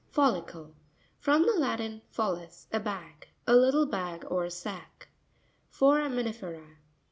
Fo/tuicLe.—From 0.09 1.43
the 1.43 1.53
Latin, 1.59 2.01
follis, 2.11 2.65
a 2.73 2.79
bag. 2.79 3.27
A 3.45 3.55
little 3.55 3.85
bag 3.85 4.25
or 4.27 4.49
sack. 4.49 5.09
Forami 5.71 6.23
NirE'RA. 6.23 6.77